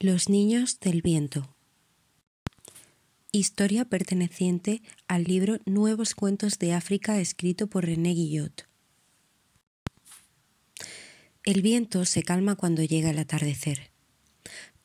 [0.00, 1.52] Los niños del viento.
[3.32, 8.68] Historia perteneciente al libro Nuevos Cuentos de África escrito por René Guillot.
[11.42, 13.90] El viento se calma cuando llega el atardecer.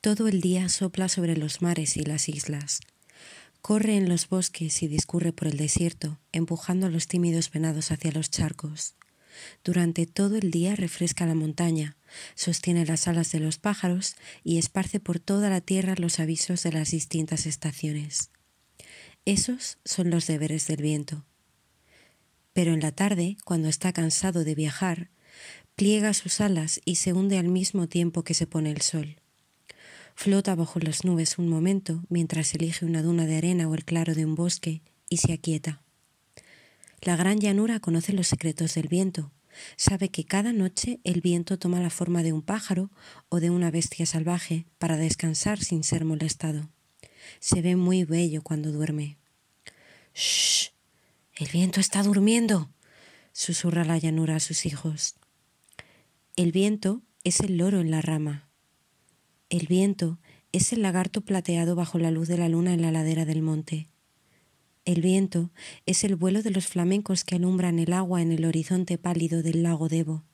[0.02, 2.80] Todo el día sopla sobre los mares y las islas.
[3.62, 8.12] Corre en los bosques y discurre por el desierto, empujando a los tímidos venados hacia
[8.14, 8.96] los charcos.
[9.64, 11.98] Durante todo el día refresca la montaña,
[12.36, 16.72] sostiene las alas de los pájaros y esparce por toda la tierra los avisos de
[16.72, 18.30] las distintas estaciones.
[19.26, 21.26] Esos son los deberes del viento.
[22.54, 25.10] Pero en la tarde, cuando está cansado de viajar,
[25.76, 29.18] pliega sus alas y se hunde al mismo tiempo que se pone el sol.
[30.16, 34.14] Flota bajo las nubes un momento mientras elige una duna de arena o el claro
[34.14, 35.83] de un bosque y se aquieta.
[37.04, 39.34] La gran llanura conoce los secretos del viento.
[39.76, 42.92] Sabe que cada noche el viento toma la forma de un pájaro
[43.28, 46.70] o de una bestia salvaje para descansar sin ser molestado.
[47.42, 49.18] Se ve muy bello cuando duerme.
[50.14, 50.70] ¡Shh!
[51.36, 52.72] El viento está durmiendo,
[53.34, 55.16] susurra la llanura a sus hijos.
[56.38, 58.48] El viento es el loro en la rama.
[59.50, 60.20] El viento
[60.54, 63.90] es el lagarto plateado bajo la luz de la luna en la ladera del monte.
[64.86, 65.50] El viento
[65.86, 69.64] es el vuelo de los flamencos que alumbran el agua en el horizonte pálido del
[69.64, 70.26] lago Debo.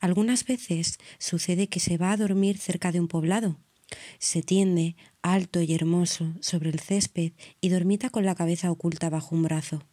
[0.00, 3.56] Algunas veces sucede que se va a dormir cerca de un poblado.
[4.18, 9.36] Se tiende, alto y hermoso, sobre el césped y dormita con la cabeza oculta bajo
[9.36, 9.84] un brazo.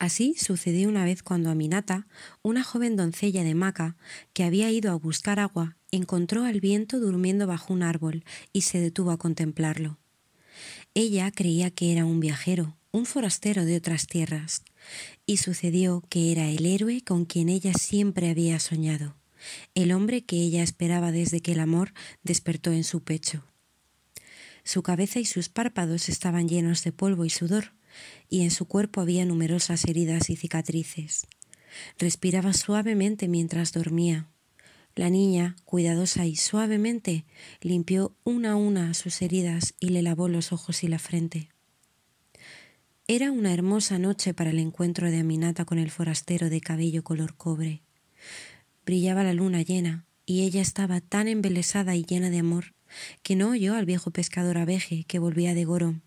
[0.00, 2.08] Así sucedió una vez cuando Aminata,
[2.42, 3.96] una joven doncella de Maca,
[4.32, 8.80] que había ido a buscar agua, encontró al viento durmiendo bajo un árbol y se
[8.80, 9.98] detuvo a contemplarlo.
[10.94, 14.62] Ella creía que era un viajero, un forastero de otras tierras,
[15.26, 19.16] y sucedió que era el héroe con quien ella siempre había soñado,
[19.74, 23.44] el hombre que ella esperaba desde que el amor despertó en su pecho.
[24.62, 27.72] Su cabeza y sus párpados estaban llenos de polvo y sudor,
[28.28, 31.26] y en su cuerpo había numerosas heridas y cicatrices.
[31.98, 34.28] Respiraba suavemente mientras dormía,
[34.94, 37.24] la niña, cuidadosa y suavemente,
[37.60, 41.48] limpió una a una sus heridas y le lavó los ojos y la frente.
[43.06, 47.36] Era una hermosa noche para el encuentro de Aminata con el forastero de cabello color
[47.36, 47.82] cobre.
[48.86, 52.74] Brillaba la luna llena y ella estaba tan embelesada y llena de amor
[53.22, 56.00] que no oyó al viejo pescador abeje que volvía de Goro,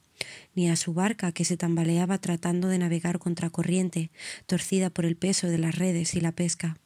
[0.56, 4.12] ni a su barca que se tambaleaba tratando de navegar contracorriente,
[4.46, 6.78] torcida por el peso de las redes y la pesca.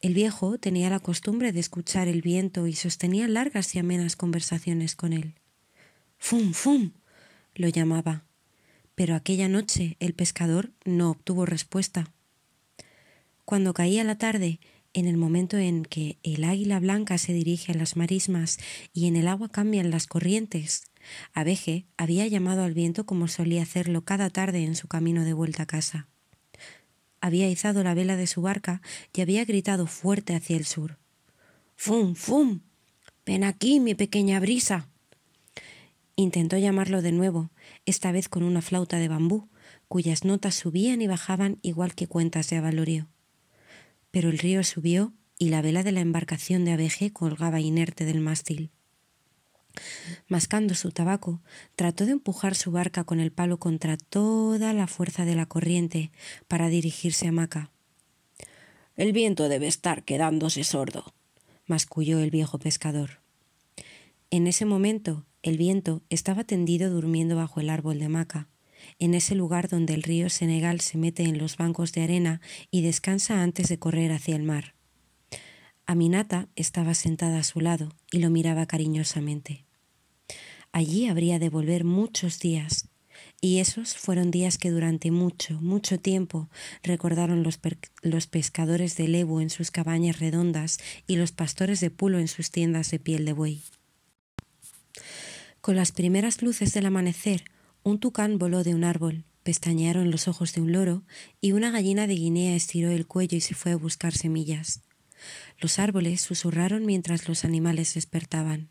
[0.00, 4.96] El viejo tenía la costumbre de escuchar el viento y sostenía largas y amenas conversaciones
[4.96, 5.34] con él.
[6.18, 6.92] ¡Fum, fum!
[7.54, 8.24] lo llamaba.
[8.94, 12.12] Pero aquella noche el pescador no obtuvo respuesta.
[13.44, 14.60] Cuando caía la tarde,
[14.92, 18.58] en el momento en que el águila blanca se dirige a las marismas
[18.92, 20.84] y en el agua cambian las corrientes,
[21.32, 25.64] Abeje había llamado al viento como solía hacerlo cada tarde en su camino de vuelta
[25.64, 26.08] a casa
[27.24, 28.82] había izado la vela de su barca
[29.14, 30.98] y había gritado fuerte hacia el sur.
[31.74, 32.60] ¡Fum, fum!
[33.24, 34.90] Ven aquí, mi pequeña brisa.
[36.16, 37.50] Intentó llamarlo de nuevo,
[37.86, 39.48] esta vez con una flauta de bambú,
[39.88, 43.08] cuyas notas subían y bajaban igual que cuentas de avalorio.
[44.10, 48.20] Pero el río subió y la vela de la embarcación de abeje colgaba inerte del
[48.20, 48.70] mástil.
[50.28, 51.40] Mascando su tabaco,
[51.76, 56.10] trató de empujar su barca con el palo contra toda la fuerza de la corriente
[56.48, 57.70] para dirigirse a Maca.
[58.96, 61.14] El viento debe estar quedándose sordo,
[61.66, 63.20] masculló el viejo pescador.
[64.30, 68.48] En ese momento, el viento estaba tendido durmiendo bajo el árbol de Maca,
[68.98, 72.40] en ese lugar donde el río Senegal se mete en los bancos de arena
[72.70, 74.74] y descansa antes de correr hacia el mar.
[75.86, 79.64] Aminata estaba sentada a su lado y lo miraba cariñosamente.
[80.72, 82.88] Allí habría de volver muchos días,
[83.40, 86.48] y esos fueron días que durante mucho, mucho tiempo
[86.82, 87.60] recordaron los,
[88.02, 92.50] los, pescadores de lebu en sus cabañas redondas y los pastores de pulo en sus
[92.50, 93.62] tiendas de piel de buey.
[95.60, 97.44] Con las primeras luces del amanecer,
[97.82, 101.04] un tucán voló de un árbol, pestañearon los ojos de un loro
[101.40, 104.83] y una gallina de Guinea estiró el cuello y se fue a buscar semillas.
[105.58, 108.68] Los árboles susurraron mientras los animales despertaban.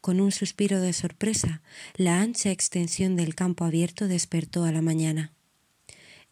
[0.00, 1.62] Con un suspiro de sorpresa,
[1.96, 5.32] la ancha extensión del campo abierto despertó a la mañana.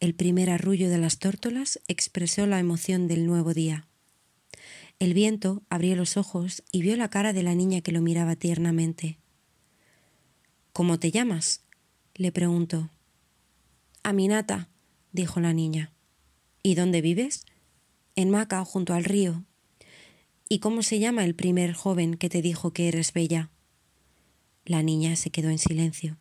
[0.01, 3.87] El primer arrullo de las tórtolas expresó la emoción del nuevo día.
[4.99, 8.37] El viento abrió los ojos y vio la cara de la niña que lo miraba
[8.37, 9.19] tiernamente.
[10.73, 11.62] ¿Cómo te llamas?
[12.15, 12.91] le preguntó.
[14.03, 14.69] Aminata,
[15.12, 15.93] dijo la niña.
[16.62, 17.47] ¿Y dónde vives?
[18.21, 19.47] En Maca, junto al río.
[20.47, 23.49] ¿Y cómo se llama el primer joven que te dijo que eres bella?
[24.67, 26.19] La niña se quedó en silencio.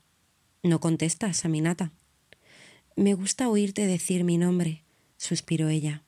[0.63, 1.91] No contestas, Aminata.
[2.95, 4.85] Me gusta oírte decir mi nombre,
[5.17, 6.03] suspiró ella.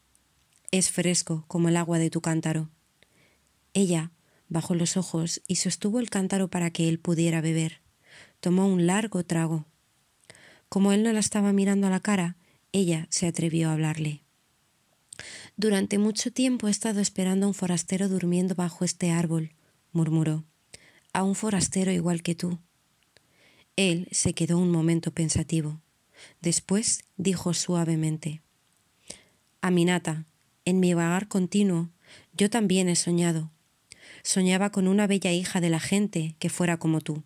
[0.71, 2.69] Es fresco como el agua de tu cántaro.
[3.73, 4.13] Ella
[4.47, 7.81] bajó los ojos y sostuvo el cántaro para que él pudiera beber.
[8.39, 9.65] Tomó un largo trago.
[10.69, 12.37] Como él no la estaba mirando a la cara,
[12.71, 14.23] ella se atrevió a hablarle.
[15.61, 19.51] Durante mucho tiempo he estado esperando a un forastero durmiendo bajo este árbol,
[19.91, 20.43] murmuró.
[21.13, 22.57] A un forastero igual que tú.
[23.75, 25.79] Él se quedó un momento pensativo.
[26.41, 28.41] Después dijo suavemente
[29.61, 30.25] Aminata,
[30.65, 31.91] en mi vagar continuo,
[32.33, 33.51] yo también he soñado.
[34.23, 37.21] Soñaba con una bella hija de la gente que fuera como tú.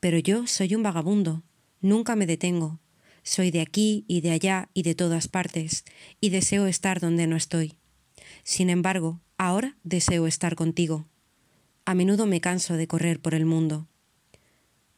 [0.00, 1.44] Pero yo soy un vagabundo,
[1.80, 2.80] nunca me detengo,
[3.24, 5.84] soy de aquí y de allá y de todas partes,
[6.20, 7.74] y deseo estar donde no estoy.
[8.44, 11.08] Sin embargo, ahora deseo estar contigo.
[11.84, 13.88] A menudo me canso de correr por el mundo.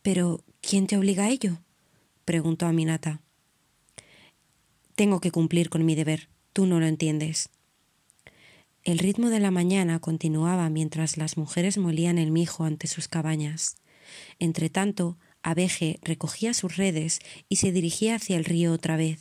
[0.02, 1.58] Pero, ¿quién te obliga a ello?
[2.24, 3.22] preguntó Aminata.
[4.96, 6.28] Tengo que cumplir con mi deber.
[6.52, 7.50] Tú no lo entiendes.
[8.82, 13.76] El ritmo de la mañana continuaba mientras las mujeres molían el mijo ante sus cabañas.
[14.38, 19.20] Entretanto, Abeje recogía sus redes y se dirigía hacia el río otra vez.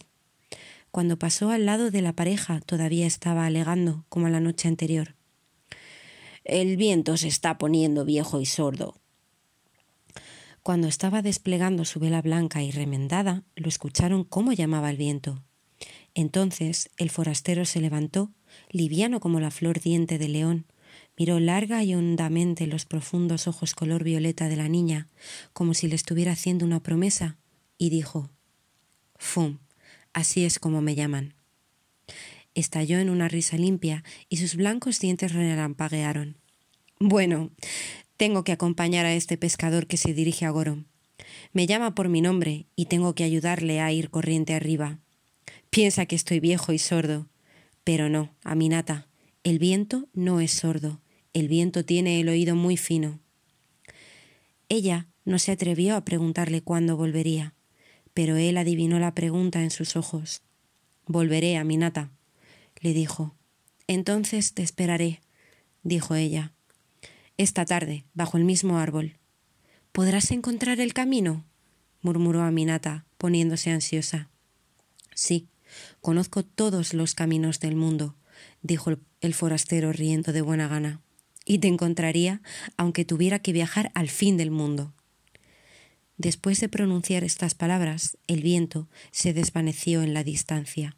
[0.92, 5.16] Cuando pasó al lado de la pareja todavía estaba alegando, como la noche anterior.
[6.44, 8.96] El viento se está poniendo viejo y sordo.
[10.64, 15.44] Cuando estaba desplegando su vela blanca y remendada, lo escucharon cómo llamaba el viento.
[16.14, 18.32] Entonces el forastero se levantó,
[18.72, 20.66] liviano como la flor diente de león,
[21.18, 25.08] Miró larga y hondamente los profundos ojos color violeta de la niña,
[25.54, 27.38] como si le estuviera haciendo una promesa,
[27.78, 28.30] y dijo
[29.18, 29.60] Fum,
[30.14, 31.34] así es como me llaman.
[32.54, 36.38] Estalló en una risa limpia y sus blancos dientes relampaguearon.
[37.00, 37.52] Bueno,
[38.18, 40.86] tengo que acompañar a este pescador que se dirige a Gorom.
[41.52, 45.00] Me llama por mi nombre y tengo que ayudarle a ir corriente arriba.
[45.70, 47.28] Piensa que estoy viejo y sordo.
[47.84, 49.08] Pero no, Aminata,
[49.44, 51.02] el viento no es sordo.
[51.36, 53.20] El viento tiene el oído muy fino.
[54.70, 57.54] Ella no se atrevió a preguntarle cuándo volvería,
[58.14, 60.44] pero él adivinó la pregunta en sus ojos.
[61.06, 62.10] Volveré, Aminata,
[62.80, 63.36] le dijo.
[63.86, 65.20] Entonces te esperaré,
[65.84, 66.54] dijo ella.
[67.36, 69.18] Esta tarde, bajo el mismo árbol.
[69.92, 71.44] ¿Podrás encontrar el camino?
[72.02, 74.30] murmuró Aminata, poniéndose ansiosa.
[75.14, 75.50] Sí,
[76.00, 78.16] conozco todos los caminos del mundo,
[78.62, 81.02] dijo el forastero riendo de buena gana
[81.46, 82.42] y te encontraría
[82.76, 84.94] aunque tuviera que viajar al fin del mundo.
[86.18, 90.96] Después de pronunciar estas palabras, el viento se desvaneció en la distancia.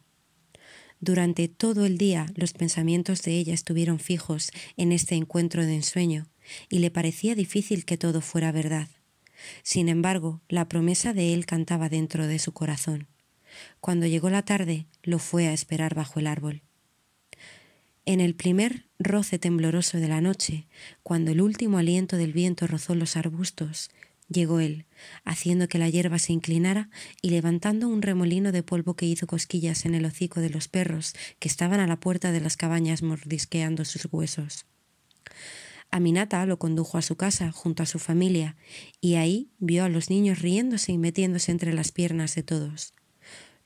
[1.00, 6.28] Durante todo el día los pensamientos de ella estuvieron fijos en este encuentro de ensueño,
[6.68, 8.88] y le parecía difícil que todo fuera verdad.
[9.62, 13.06] Sin embargo, la promesa de él cantaba dentro de su corazón.
[13.80, 16.62] Cuando llegó la tarde, lo fue a esperar bajo el árbol.
[18.04, 20.66] En el primer roce tembloroso de la noche,
[21.02, 23.90] cuando el último aliento del viento rozó los arbustos,
[24.28, 24.86] llegó él,
[25.24, 26.90] haciendo que la hierba se inclinara
[27.22, 31.14] y levantando un remolino de polvo que hizo cosquillas en el hocico de los perros
[31.38, 34.66] que estaban a la puerta de las cabañas mordisqueando sus huesos.
[35.90, 38.56] Aminata lo condujo a su casa junto a su familia
[39.00, 42.92] y ahí vio a los niños riéndose y metiéndose entre las piernas de todos.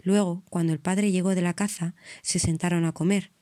[0.05, 3.33] Luego, cuando el padre llegó de la caza, se sentaron a comer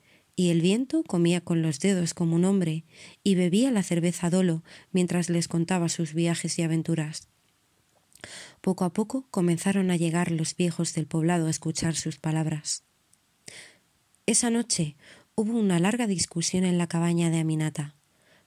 [0.40, 2.86] y el viento comía con los dedos como un hombre
[3.22, 7.28] y bebía la cerveza dolo mientras les contaba sus viajes y aventuras.
[8.62, 12.84] Poco a poco comenzaron a llegar los viejos del poblado a escuchar sus palabras.
[14.24, 14.96] Esa noche
[15.34, 17.94] hubo una larga discusión en la cabaña de Aminata,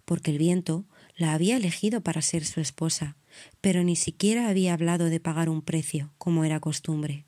[0.04, 0.86] porque el viento
[1.16, 3.18] la había elegido para ser su esposa,
[3.62, 7.28] pero ni siquiera había hablado de pagar un precio, como era costumbre,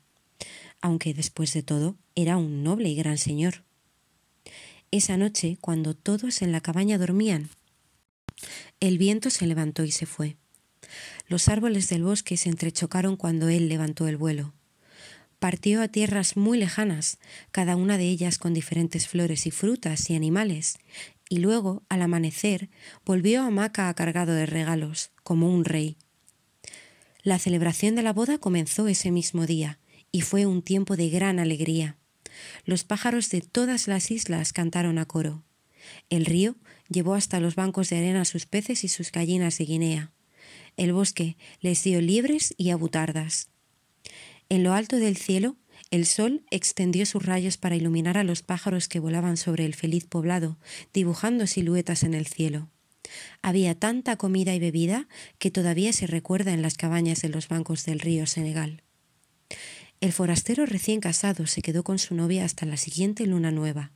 [0.80, 3.65] aunque después de todo era un noble y gran señor.
[4.90, 7.50] Esa noche, cuando todos en la cabaña dormían,
[8.80, 10.36] el viento se levantó y se fue.
[11.26, 14.54] Los árboles del bosque se entrechocaron cuando él levantó el vuelo.
[15.38, 17.18] Partió a tierras muy lejanas,
[17.50, 20.78] cada una de ellas con diferentes flores y frutas y animales,
[21.28, 22.70] y luego, al amanecer,
[23.04, 25.96] volvió a Maca cargado de regalos, como un rey.
[27.22, 29.80] La celebración de la boda comenzó ese mismo día,
[30.12, 31.96] y fue un tiempo de gran alegría.
[32.66, 35.44] Los pájaros de todas las islas cantaron a coro.
[36.10, 36.56] El río
[36.88, 40.10] llevó hasta los bancos de arena sus peces y sus gallinas de Guinea.
[40.76, 43.48] El bosque les dio liebres y abutardas.
[44.48, 45.56] En lo alto del cielo,
[45.92, 50.04] El sol extendió sus rayos para iluminar a los pájaros que volaban sobre el feliz
[50.04, 50.58] poblado,
[50.92, 52.68] dibujando siluetas en el cielo.
[53.40, 55.06] Había tanta comida y bebida
[55.38, 58.82] que todavía se recuerda en las cabañas de los bancos del río Senegal.
[60.00, 63.92] El forastero recién casado se quedó con su novia hasta la siguiente luna nueva.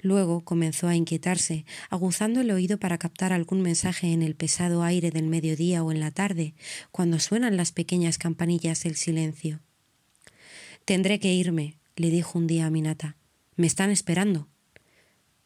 [0.00, 5.12] Luego comenzó a inquietarse, aguzando el oído para captar algún mensaje en el pesado aire
[5.12, 6.54] del mediodía o en la tarde,
[6.90, 9.60] cuando suenan las pequeñas campanillas del silencio.
[10.84, 13.16] Tendré que irme, le dijo un día a Minata.
[13.54, 14.48] Me están esperando.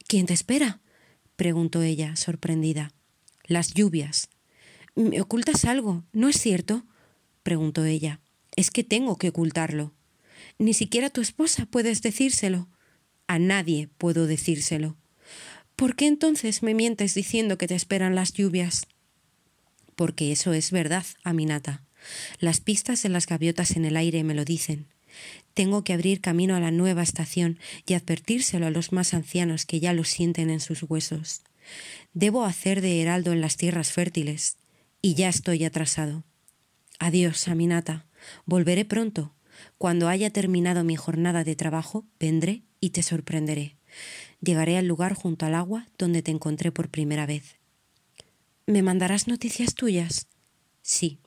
[0.08, 0.80] ¿Quién te espera?
[1.36, 2.92] preguntó ella, sorprendida.
[3.44, 4.30] Las lluvias.
[4.94, 6.04] ¿Me ocultas algo?
[6.12, 6.86] ¿No es cierto?
[7.42, 8.20] preguntó ella.
[8.56, 9.92] Es que tengo que ocultarlo.
[10.58, 12.68] Ni siquiera tu esposa puedes decírselo.
[13.26, 14.96] A nadie puedo decírselo.
[15.76, 18.86] ¿Por qué entonces me mientes diciendo que te esperan las lluvias?
[19.94, 21.82] Porque eso es verdad, Aminata.
[22.38, 24.86] Las pistas de las gaviotas en el aire me lo dicen.
[25.54, 29.80] Tengo que abrir camino a la nueva estación y advertírselo a los más ancianos que
[29.80, 31.42] ya lo sienten en sus huesos.
[32.14, 34.56] Debo hacer de heraldo en las tierras fértiles,
[35.02, 36.24] y ya estoy atrasado.
[36.98, 38.06] Adiós, Aminata.
[38.44, 39.34] Volveré pronto.
[39.78, 43.76] Cuando haya terminado mi jornada de trabajo, vendré y te sorprenderé.
[44.40, 47.56] Llegaré al lugar junto al agua donde te encontré por primera vez.
[48.66, 50.26] ¿Me mandarás noticias tuyas?
[50.82, 51.20] Sí.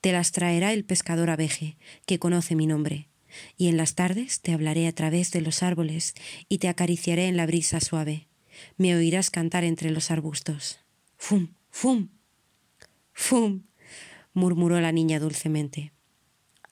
[0.00, 3.08] Te las traerá el pescador abeje, que conoce mi nombre,
[3.56, 6.14] y en las tardes te hablaré a través de los árboles
[6.48, 8.28] y te acariciaré en la brisa suave.
[8.76, 10.78] Me oirás cantar entre los arbustos.
[11.16, 12.10] Fum, fum,
[13.12, 13.62] fum,
[14.34, 15.93] murmuró la niña dulcemente.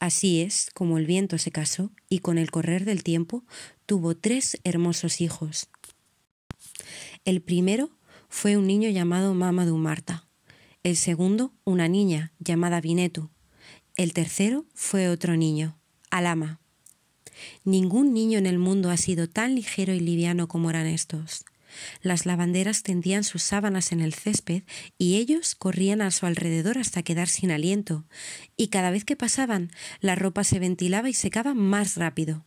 [0.02, 3.44] Así es como el viento se casó y con el correr del tiempo
[3.86, 5.68] tuvo tres hermosos hijos.
[7.24, 7.88] El primero
[8.28, 10.26] fue un niño llamado Mamadou Marta,
[10.82, 13.30] el segundo una niña llamada Vinetu,
[13.96, 15.78] el tercero fue otro niño,
[16.10, 16.58] Alama.
[17.62, 21.44] Ningún niño en el mundo ha sido tan ligero y liviano como eran estos.
[22.02, 24.62] Las lavanderas tendían sus sábanas en el césped
[24.98, 28.04] y ellos corrían a su alrededor hasta quedar sin aliento,
[28.56, 32.44] y cada vez que pasaban la ropa se ventilaba y secaba más rápido.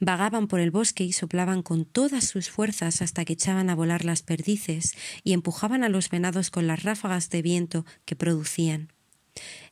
[0.00, 4.04] Vagaban por el bosque y soplaban con todas sus fuerzas hasta que echaban a volar
[4.04, 8.92] las perdices y empujaban a los venados con las ráfagas de viento que producían.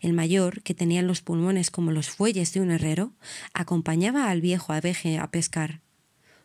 [0.00, 3.12] El mayor, que tenía los pulmones como los fuelles de un herrero,
[3.52, 5.80] acompañaba al viejo abeje a pescar.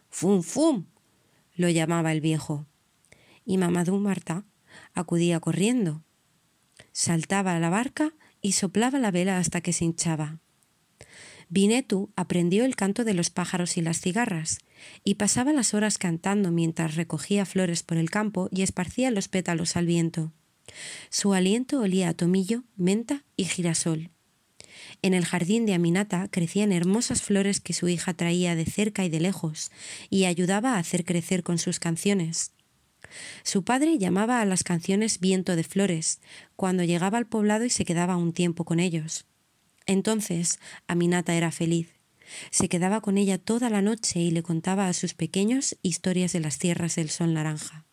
[0.10, 0.86] ¡Fum, fum!
[1.56, 2.66] Lo llamaba el viejo.
[3.46, 4.46] Y Mamadou Marta
[4.94, 6.04] acudía corriendo.
[6.92, 10.40] Saltaba a la barca y soplaba la vela hasta que se hinchaba.
[11.50, 14.60] Vinetu aprendió el canto de los pájaros y las cigarras,
[15.04, 19.76] y pasaba las horas cantando mientras recogía flores por el campo y esparcía los pétalos
[19.76, 20.32] al viento.
[21.10, 24.10] Su aliento olía a tomillo, menta y girasol.
[25.02, 29.10] En el jardín de Aminata crecían hermosas flores que su hija traía de cerca y
[29.10, 29.72] de lejos,
[30.10, 32.52] y ayudaba a hacer crecer con sus canciones.
[33.44, 36.20] Su padre llamaba a las canciones viento de flores,
[36.56, 39.26] cuando llegaba al poblado y se quedaba un tiempo con ellos.
[39.86, 41.90] Entonces Aminata era feliz.
[42.50, 46.40] Se quedaba con ella toda la noche y le contaba a sus pequeños historias de
[46.40, 47.86] las tierras del sol naranja.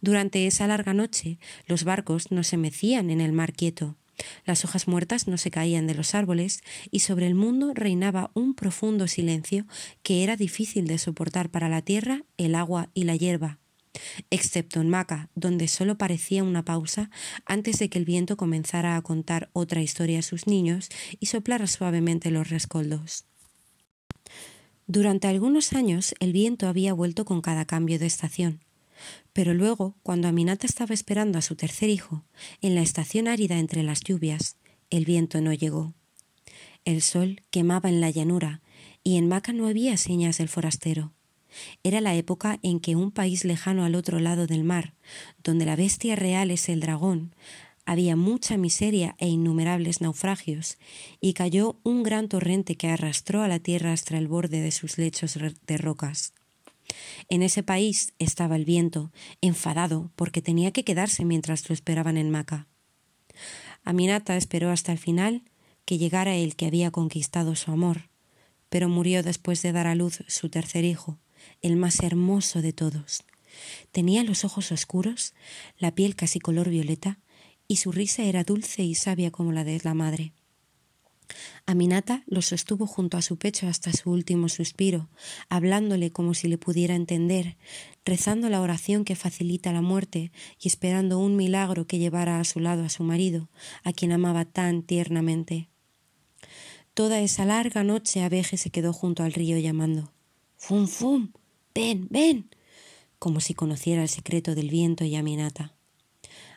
[0.00, 3.96] Durante esa larga noche los barcos no se mecían en el mar quieto,
[4.44, 6.60] las hojas muertas no se caían de los árboles
[6.90, 9.66] y sobre el mundo reinaba un profundo silencio
[10.02, 13.58] que era difícil de soportar para la tierra, el agua y la hierba,
[14.30, 17.10] excepto en Maca, donde solo parecía una pausa
[17.44, 20.88] antes de que el viento comenzara a contar otra historia a sus niños
[21.20, 23.24] y soplara suavemente los rescoldos.
[24.86, 28.64] Durante algunos años el viento había vuelto con cada cambio de estación.
[29.32, 32.24] Pero luego, cuando Aminata estaba esperando a su tercer hijo,
[32.60, 34.56] en la estación árida entre las lluvias,
[34.90, 35.94] el viento no llegó.
[36.84, 38.62] El sol quemaba en la llanura
[39.04, 41.12] y en Maca no había señas del forastero.
[41.82, 44.94] Era la época en que un país lejano al otro lado del mar,
[45.42, 47.34] donde la bestia real es el dragón,
[47.88, 50.76] había mucha miseria e innumerables naufragios,
[51.22, 54.98] y cayó un gran torrente que arrastró a la tierra hasta el borde de sus
[54.98, 56.34] lechos de rocas.
[57.28, 62.30] En ese país estaba el viento, enfadado porque tenía que quedarse mientras lo esperaban en
[62.30, 62.66] Maca.
[63.84, 65.42] Aminata esperó hasta el final
[65.84, 68.10] que llegara el que había conquistado su amor,
[68.68, 71.18] pero murió después de dar a luz su tercer hijo,
[71.62, 73.24] el más hermoso de todos.
[73.92, 75.34] Tenía los ojos oscuros,
[75.78, 77.18] la piel casi color violeta,
[77.66, 80.32] y su risa era dulce y sabia como la de la madre.
[81.66, 85.08] Aminata lo sostuvo junto a su pecho hasta su último suspiro,
[85.48, 87.56] hablándole como si le pudiera entender,
[88.04, 92.60] rezando la oración que facilita la muerte y esperando un milagro que llevara a su
[92.60, 93.50] lado a su marido,
[93.84, 95.68] a quien amaba tan tiernamente.
[96.94, 100.12] Toda esa larga noche Abeje se quedó junto al río llamando
[100.56, 101.32] Fum, fum,
[101.74, 102.50] ven, ven,
[103.18, 105.74] como si conociera el secreto del viento y Aminata.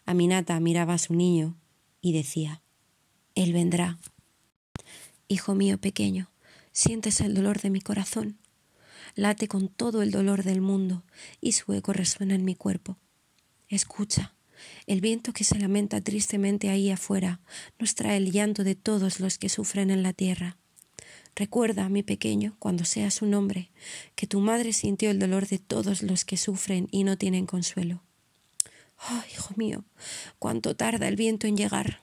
[0.05, 1.57] Aminata miraba a su niño
[2.01, 2.63] y decía,
[3.35, 3.99] Él vendrá.
[5.31, 6.29] Hijo mío pequeño,
[6.73, 8.37] sientes el dolor de mi corazón.
[9.15, 11.05] Late con todo el dolor del mundo
[11.39, 12.97] y su eco resuena en mi cuerpo.
[13.69, 14.33] Escucha,
[14.87, 17.39] el viento que se lamenta tristemente ahí afuera
[17.79, 20.57] nos trae el llanto de todos los que sufren en la tierra.
[21.33, 23.71] Recuerda, mi pequeño, cuando seas un hombre,
[24.15, 28.03] que tu madre sintió el dolor de todos los que sufren y no tienen consuelo.
[29.09, 29.85] Oh, hijo mío,
[30.39, 32.01] cuánto tarda el viento en llegar.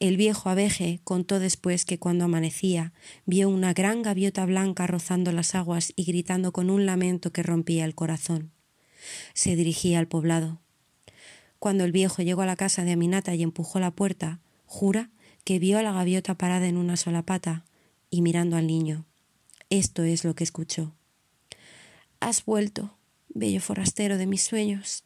[0.00, 2.92] El viejo abeje contó después que cuando amanecía
[3.26, 7.84] vio una gran gaviota blanca rozando las aguas y gritando con un lamento que rompía
[7.84, 8.52] el corazón.
[9.34, 10.60] Se dirigía al poblado.
[11.58, 15.10] Cuando el viejo llegó a la casa de Aminata y empujó la puerta, jura
[15.42, 17.64] que vio a la gaviota parada en una sola pata
[18.10, 19.04] y mirando al niño.
[19.70, 20.94] Esto es lo que escuchó.
[22.20, 22.96] Has vuelto,
[23.28, 25.04] bello forastero de mis sueños.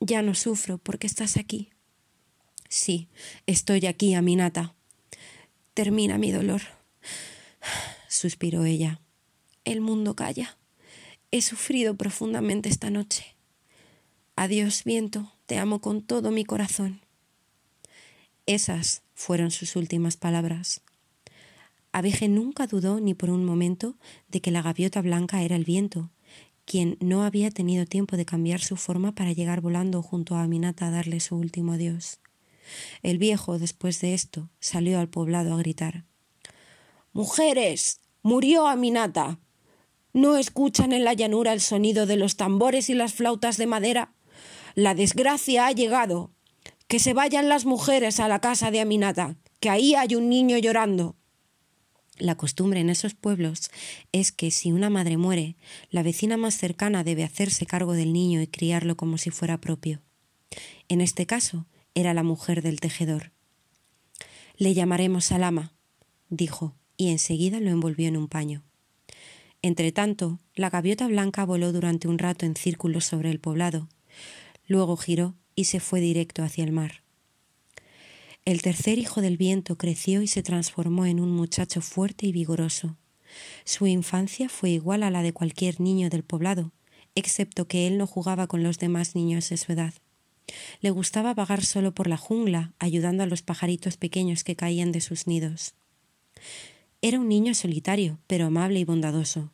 [0.00, 1.69] Ya no sufro porque estás aquí.
[2.72, 3.08] Sí,
[3.46, 4.76] estoy aquí, Aminata.
[5.74, 6.62] Termina mi dolor.
[8.08, 9.00] Suspiró ella.
[9.64, 10.56] El mundo calla.
[11.32, 13.34] He sufrido profundamente esta noche.
[14.36, 17.00] Adiós, viento, te amo con todo mi corazón.
[18.46, 20.80] Esas fueron sus últimas palabras.
[21.90, 23.96] Abeje nunca dudó ni por un momento
[24.28, 26.10] de que la gaviota blanca era el viento,
[26.66, 30.86] quien no había tenido tiempo de cambiar su forma para llegar volando junto a Aminata
[30.86, 32.20] a darle su último adiós.
[33.02, 36.04] El viejo, después de esto, salió al poblado a gritar
[37.12, 38.00] Mujeres.
[38.22, 39.40] murió Aminata.
[40.12, 44.12] ¿No escuchan en la llanura el sonido de los tambores y las flautas de madera?
[44.74, 46.30] La desgracia ha llegado.
[46.86, 50.58] Que se vayan las mujeres a la casa de Aminata, que ahí hay un niño
[50.58, 51.16] llorando.
[52.20, 53.70] La costumbre en esos pueblos
[54.12, 55.56] es que si una madre muere,
[55.90, 60.02] la vecina más cercana debe hacerse cargo del niño y criarlo como si fuera propio.
[60.88, 63.32] En este caso, era la mujer del tejedor.
[64.56, 65.72] Le llamaremos Alama,
[66.28, 68.62] dijo, y enseguida lo envolvió en un paño.
[69.62, 73.88] Entretanto, la gaviota blanca voló durante un rato en círculos sobre el poblado,
[74.66, 77.02] luego giró y se fue directo hacia el mar.
[78.44, 82.96] El tercer hijo del viento creció y se transformó en un muchacho fuerte y vigoroso.
[83.64, 86.72] Su infancia fue igual a la de cualquier niño del poblado,
[87.14, 89.92] excepto que él no jugaba con los demás niños de su edad.
[90.80, 95.00] Le gustaba vagar solo por la jungla, ayudando a los pajaritos pequeños que caían de
[95.00, 95.74] sus nidos.
[97.02, 99.52] Era un niño solitario, pero amable y bondadoso,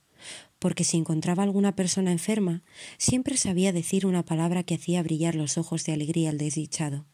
[0.58, 2.62] porque si encontraba alguna persona enferma,
[2.98, 7.04] siempre sabía decir una palabra que hacía brillar los ojos de alegría al desdichado.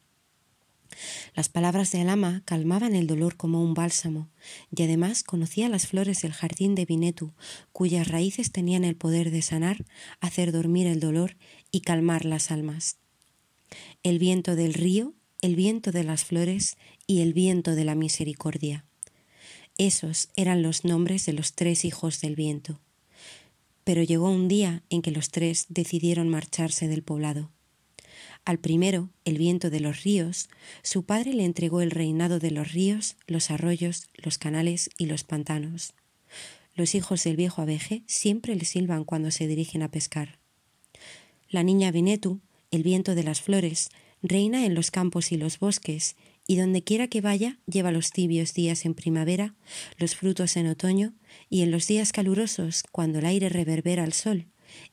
[1.35, 4.29] Las palabras de Alama calmaban el dolor como un bálsamo,
[4.75, 7.33] y además conocía las flores del jardín de Vinetu,
[7.73, 9.85] cuyas raíces tenían el poder de sanar,
[10.21, 11.37] hacer dormir el dolor
[11.71, 13.02] y calmar las almas
[14.03, 18.85] el viento del río, el viento de las flores y el viento de la misericordia.
[19.79, 22.81] Esos eran los nombres de los tres hijos del viento.
[23.85, 27.51] Pero llegó un día en que los tres decidieron marcharse del poblado.
[28.45, 30.49] Al primero, el viento de los ríos,
[30.83, 35.23] su padre le entregó el reinado de los ríos, los arroyos, los canales y los
[35.23, 35.95] pantanos.
[36.75, 40.39] Los hijos del viejo abeje siempre le silban cuando se dirigen a pescar.
[41.49, 42.41] La niña Vinetu
[42.73, 43.91] el viento de las flores,
[44.23, 46.17] reina en los campos y los bosques,
[46.49, 49.55] y donde quiera que vaya lleva los tibios días en primavera,
[49.99, 51.13] los frutos en otoño,
[51.49, 54.47] y en los días calurosos, cuando el aire reverbera al sol,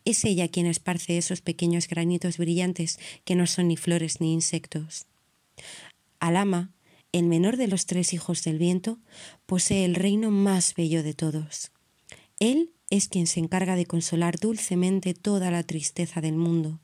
[0.03, 5.07] es ella quien esparce esos pequeños granitos brillantes que no son ni flores ni insectos.
[6.19, 6.73] Alama,
[7.13, 8.99] el menor de los tres hijos del viento,
[9.45, 11.71] posee el reino más bello de todos.
[12.39, 16.81] Él es quien se encarga de consolar dulcemente toda la tristeza del mundo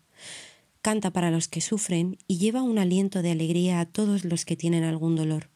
[0.86, 4.56] canta para los que sufren y lleva un aliento de alegría a todos los que
[4.56, 5.50] tienen algún dolor.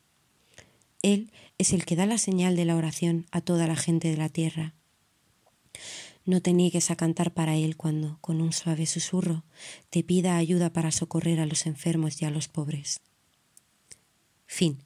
[1.04, 4.18] Él es el que da la señal de la oración a toda la gente de
[4.18, 4.74] la tierra.
[6.26, 9.44] No te niegues a cantar para Él cuando, con un suave susurro,
[9.92, 13.02] te pida ayuda para socorrer a los enfermos y a los pobres.
[14.48, 14.80] Fin.